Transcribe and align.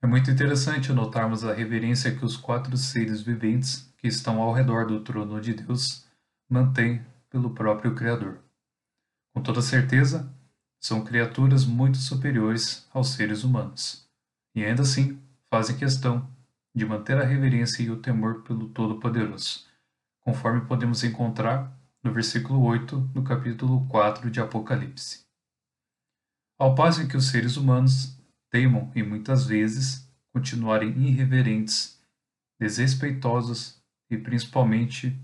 É 0.00 0.06
muito 0.06 0.30
interessante 0.30 0.92
notarmos 0.92 1.44
a 1.44 1.52
reverência 1.52 2.14
que 2.14 2.24
os 2.24 2.36
quatro 2.36 2.76
seres 2.76 3.20
viventes 3.20 3.92
que 3.96 4.06
estão 4.06 4.40
ao 4.40 4.52
redor 4.52 4.86
do 4.86 5.00
trono 5.00 5.40
de 5.40 5.54
Deus 5.54 6.06
mantêm 6.48 7.04
pelo 7.28 7.50
próprio 7.50 7.96
Criador. 7.96 8.38
Com 9.34 9.42
toda 9.42 9.60
certeza, 9.60 10.32
são 10.80 11.04
criaturas 11.04 11.64
muito 11.64 11.98
superiores 11.98 12.86
aos 12.92 13.08
seres 13.08 13.42
humanos, 13.42 14.08
e 14.54 14.64
ainda 14.64 14.82
assim 14.82 15.20
fazem 15.50 15.76
questão 15.76 16.28
de 16.72 16.86
manter 16.86 17.18
a 17.18 17.24
reverência 17.24 17.82
e 17.82 17.90
o 17.90 18.00
temor 18.00 18.42
pelo 18.42 18.68
Todo-Poderoso, 18.68 19.66
conforme 20.20 20.60
podemos 20.60 21.02
encontrar 21.02 21.76
no 22.04 22.12
versículo 22.12 22.62
8 22.62 23.00
do 23.00 23.22
capítulo 23.24 23.84
4 23.88 24.30
de 24.30 24.40
Apocalipse. 24.40 25.26
Ao 26.56 26.76
passo 26.76 27.06
que 27.08 27.16
os 27.16 27.28
seres 27.28 27.56
humanos 27.56 28.17
teimam 28.50 28.90
e 28.94 29.02
muitas 29.02 29.46
vezes 29.46 30.08
continuarem 30.32 30.90
irreverentes, 31.06 32.00
desrespeitosos 32.58 33.82
e 34.10 34.16
principalmente 34.16 35.16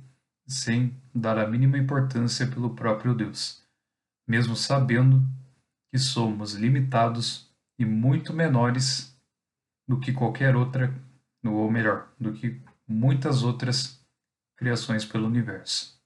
sem 0.46 0.94
dar 1.14 1.38
a 1.38 1.46
mínima 1.46 1.78
importância 1.78 2.46
pelo 2.46 2.74
próprio 2.74 3.14
Deus, 3.14 3.62
mesmo 4.26 4.54
sabendo 4.54 5.22
que 5.90 5.98
somos 5.98 6.54
limitados 6.54 7.50
e 7.78 7.84
muito 7.84 8.32
menores 8.32 9.16
do 9.86 9.98
que 9.98 10.12
qualquer 10.12 10.56
outra, 10.56 10.94
ou 11.44 11.70
melhor, 11.70 12.12
do 12.18 12.32
que 12.32 12.60
muitas 12.86 13.42
outras 13.42 14.04
criações 14.56 15.04
pelo 15.04 15.26
universo. 15.26 16.00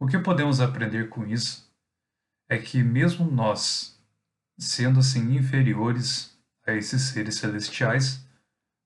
O 0.00 0.06
que 0.06 0.18
podemos 0.18 0.60
aprender 0.60 1.08
com 1.08 1.26
isso 1.26 1.70
é 2.48 2.58
que, 2.58 2.82
mesmo 2.82 3.24
nós, 3.30 4.01
sendo 4.58 5.00
assim 5.00 5.36
inferiores 5.36 6.36
a 6.66 6.72
esses 6.72 7.02
seres 7.02 7.36
celestiais, 7.36 8.24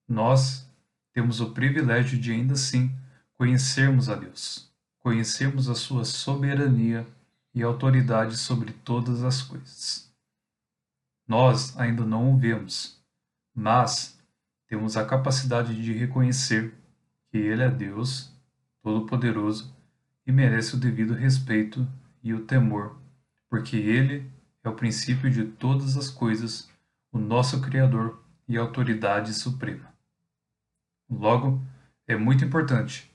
nós 0.09 0.69
temos 1.13 1.41
o 1.41 1.51
privilégio 1.53 2.19
de 2.19 2.33
ainda 2.33 2.55
assim 2.55 2.95
conhecermos 3.35 4.09
a 4.09 4.15
Deus, 4.15 4.71
conhecermos 4.99 5.69
a 5.69 5.75
sua 5.75 6.05
soberania 6.05 7.07
e 7.55 7.63
autoridade 7.63 8.37
sobre 8.37 8.73
todas 8.73 9.23
as 9.23 9.43
coisas. 9.43 10.11
Nós 11.27 11.77
ainda 11.79 12.05
não 12.05 12.33
o 12.33 12.39
vemos, 12.39 13.03
mas 13.55 14.19
temos 14.69 14.97
a 14.97 15.05
capacidade 15.05 15.81
de 15.83 15.93
reconhecer 15.93 16.75
que 17.31 17.39
Ele 17.39 17.63
é 17.63 17.71
Deus 17.71 18.33
Todo-Poderoso 18.83 19.75
e 20.27 20.33
merece 20.33 20.75
o 20.75 20.79
devido 20.79 21.15
respeito 21.15 21.87
e 22.23 22.35
o 22.35 22.45
temor, 22.45 22.97
porque 23.49 23.77
Ele 23.77 24.31
é 24.67 24.69
o 24.69 24.75
princípio 24.75 25.31
de 25.31 25.45
todas 25.45 25.97
as 25.97 26.11
coisas, 26.11 26.69
o 27.13 27.19
nosso 27.19 27.61
Criador 27.61 28.21
e 28.49 28.57
autoridade 28.57 29.33
suprema. 29.33 29.95
Logo, 31.09 31.65
é 32.07 32.17
muito 32.17 32.45
importante 32.45 33.09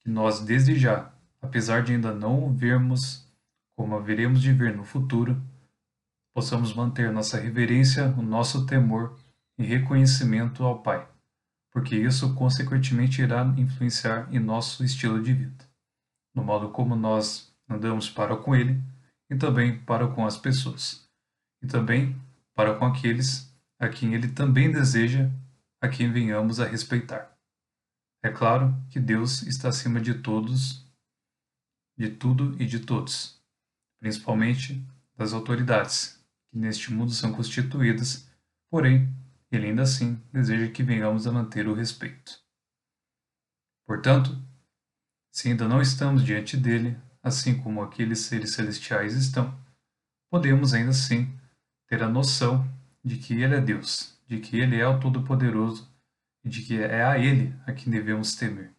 que 0.00 0.10
nós, 0.10 0.40
desde 0.40 0.78
já, 0.78 1.10
apesar 1.40 1.82
de 1.82 1.92
ainda 1.92 2.12
não 2.12 2.44
o 2.44 2.52
vermos 2.52 3.26
como 3.74 3.96
haveremos 3.96 4.42
de 4.42 4.52
ver 4.52 4.76
no 4.76 4.84
futuro, 4.84 5.42
possamos 6.34 6.74
manter 6.74 7.10
nossa 7.10 7.40
reverência, 7.40 8.08
o 8.18 8.22
nosso 8.22 8.66
temor 8.66 9.18
e 9.56 9.64
reconhecimento 9.64 10.62
ao 10.62 10.82
Pai, 10.82 11.08
porque 11.70 11.96
isso 11.96 12.34
consequentemente 12.34 13.22
irá 13.22 13.42
influenciar 13.56 14.28
em 14.30 14.38
nosso 14.38 14.84
estilo 14.84 15.22
de 15.22 15.32
vida, 15.32 15.64
no 16.34 16.44
modo 16.44 16.68
como 16.68 16.94
nós 16.94 17.50
andamos 17.66 18.10
para 18.10 18.36
com 18.36 18.54
Ele 18.54 18.91
e 19.32 19.36
também 19.36 19.78
para 19.78 20.06
com 20.08 20.26
as 20.26 20.36
pessoas, 20.36 21.08
e 21.62 21.66
também 21.66 22.14
para 22.54 22.74
com 22.78 22.84
aqueles 22.84 23.50
a 23.78 23.88
quem 23.88 24.12
ele 24.12 24.28
também 24.28 24.70
deseja 24.70 25.30
a 25.80 25.88
quem 25.88 26.12
venhamos 26.12 26.60
a 26.60 26.66
respeitar. 26.66 27.34
É 28.22 28.28
claro 28.28 28.76
que 28.90 29.00
Deus 29.00 29.42
está 29.44 29.70
acima 29.70 30.02
de 30.02 30.14
todos, 30.20 30.86
de 31.96 32.10
tudo 32.10 32.54
e 32.60 32.66
de 32.66 32.80
todos, 32.80 33.42
principalmente 33.98 34.86
das 35.16 35.32
autoridades, 35.32 36.22
que 36.50 36.58
neste 36.58 36.92
mundo 36.92 37.10
são 37.10 37.32
constituídas, 37.32 38.30
porém, 38.70 39.10
ele 39.50 39.68
ainda 39.68 39.82
assim 39.82 40.22
deseja 40.30 40.70
que 40.70 40.82
venhamos 40.82 41.26
a 41.26 41.32
manter 41.32 41.66
o 41.66 41.74
respeito. 41.74 42.38
Portanto, 43.86 44.38
se 45.32 45.48
ainda 45.48 45.66
não 45.66 45.80
estamos 45.80 46.22
diante 46.22 46.54
dele, 46.54 47.00
assim 47.22 47.56
como 47.60 47.82
aqueles 47.82 48.20
seres 48.20 48.52
celestiais 48.52 49.14
estão, 49.14 49.56
podemos 50.30 50.74
ainda 50.74 50.90
assim 50.90 51.32
ter 51.86 52.02
a 52.02 52.08
noção 52.08 52.66
de 53.04 53.16
que 53.16 53.34
Ele 53.34 53.54
é 53.54 53.60
Deus, 53.60 54.18
de 54.26 54.40
que 54.40 54.58
Ele 54.58 54.78
é 54.78 54.86
o 54.86 54.98
Todo-Poderoso 54.98 55.90
e 56.44 56.48
de 56.48 56.62
que 56.62 56.80
é 56.80 57.04
a 57.04 57.18
Ele 57.18 57.54
a 57.66 57.72
quem 57.72 57.92
devemos 57.92 58.34
temer. 58.34 58.72